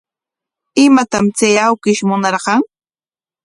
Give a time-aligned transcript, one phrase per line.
[0.87, 2.61] ¿Imatam chay awkish munarqan?